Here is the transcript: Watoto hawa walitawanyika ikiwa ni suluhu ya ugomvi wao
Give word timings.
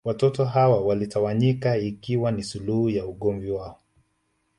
Watoto 0.05 0.45
hawa 0.45 0.81
walitawanyika 0.81 1.77
ikiwa 1.77 2.31
ni 2.31 2.43
suluhu 2.43 2.89
ya 2.89 3.05
ugomvi 3.05 3.51
wao 3.51 3.79